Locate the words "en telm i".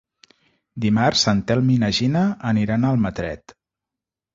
1.33-1.77